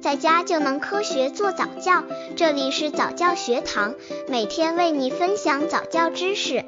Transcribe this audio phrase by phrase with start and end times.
[0.00, 2.02] 在家就能科学做早教。
[2.34, 3.94] 这里是早教学堂，
[4.28, 6.64] 每天为你分享早教知识。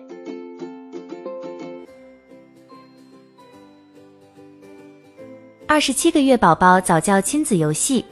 [5.66, 8.04] 二十七个月宝宝早教亲子游戏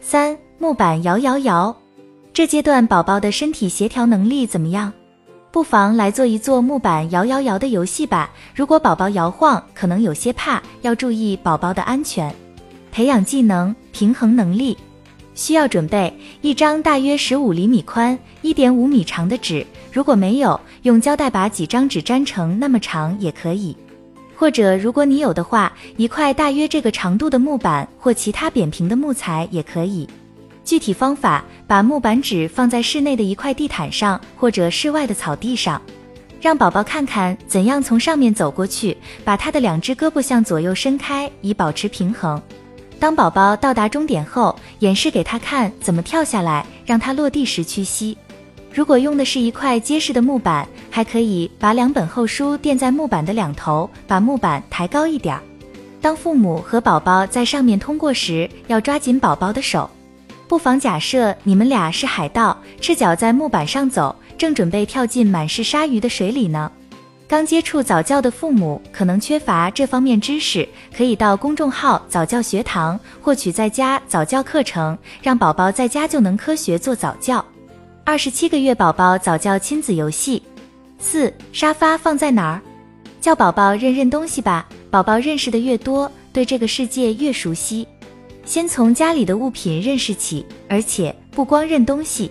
[0.00, 1.76] 三：木板摇摇摇。
[2.32, 4.90] 这阶段宝宝的身体协调能力怎么样？
[5.50, 8.30] 不妨来做一做木板摇摇摇的游戏吧。
[8.54, 12.34] 如果宝宝摇晃，可能有些怕，要注意宝宝的安全。
[12.92, 14.76] 培养技能平衡能力，
[15.34, 19.66] 需要准备一张大约十五厘米宽、一点五米长的纸。
[19.90, 23.74] 如果没有，用胶带把几张纸粘成那么长也可以。
[24.36, 30.06] 或者如果你有的话，一块大约这个长度的木板或其他扁平的木材也可以。
[30.62, 35.80] 具体方法：把木板纸放在室内的一块地毯上，或者室外的草地上，
[36.40, 38.96] 让宝宝看看怎样从上面走过去。
[39.24, 42.40] 把他的两只胳膊向左右伸开，以保持平衡。
[43.02, 48.16] 当宝宝到达终点后，演示给他看怎么跳下来，让他落地时屈膝。
[48.72, 55.42] 如果用的是一块结实的木板，还可以把两本厚书垫在木板的两头，把木板抬高一点儿。
[56.00, 59.90] 当父母和宝宝在上面通过时，要抓紧宝宝的手。
[60.46, 66.70] 不妨假设你们俩是海盗，赤脚在木板上走，正准备跳进满是鲨鱼的水里呢。
[67.32, 77.42] 刚接触早教的父母可能缺乏这方面知识，可以到公众号早教学堂获取在家早教课程，让宝宝在家就能科学做早教。
[78.04, 80.42] 二十七个月宝宝早教亲子游戏
[80.98, 82.60] 四：沙发放在哪儿？
[83.18, 84.68] 教宝宝认认东西吧。
[84.90, 87.88] 宝宝认识的越多，对这个世界越熟悉。
[88.44, 92.30] 先从家里的物品认识起，而且不光认东西，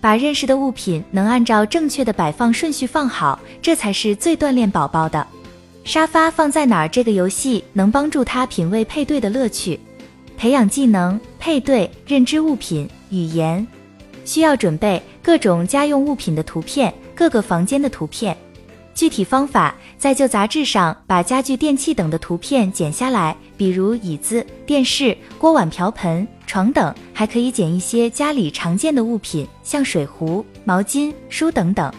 [0.00, 5.26] 把认识的物品能按照正确的摆放顺序放好，这才是最锻炼宝宝的。
[5.84, 6.88] 沙发放在哪儿？
[6.88, 9.78] 这个游戏能帮助他品味配对的乐趣，
[10.36, 13.66] 培养技能配对、认知物品、语言。
[14.24, 18.36] 需要准备各种家用物品的图片，各个房间的图片。
[18.94, 31.92] 具体方法，在旧杂志上把家具、电器等的图片剪下来，比如椅子、电视、锅碗瓢盆、床等，还可以捡一些家里常见的物品，像水壶、毛巾、书等等。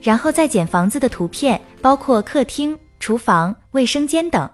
[0.00, 4.48] 然后再捡房子的图片，包括客厅、厨房、卫生间等。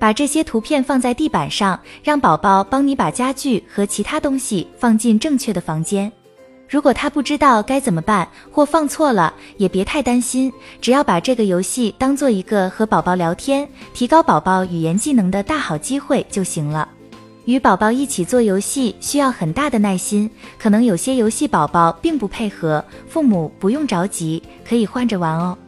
[0.00, 6.10] 把这些图片放在地板上，让宝宝帮你把家具和其他东西放进正确的房间。
[6.68, 16.88] 如果他不知道该怎么办或放错了，也别太担心，只要把这个游戏当做一个和宝宝聊天、提高宝宝语言技能的大好机会就行了。
[17.44, 25.58] 与宝宝一起做游戏需要很大的耐心，可能有些游戏宝宝并不配合，父母不用着急，可以换着玩哦。